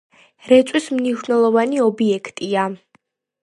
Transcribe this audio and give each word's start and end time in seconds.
რეწვის 0.51 0.87
მნიშვნელოვანი 0.95 1.85
ობიექტია. 1.91 2.69